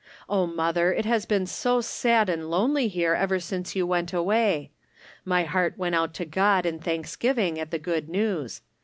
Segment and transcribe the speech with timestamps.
[0.27, 4.71] Oh, mother, it has been so sad and lonely here ever since you went away.
[5.25, 8.61] My heart went out to God in thanksgiving at the good news.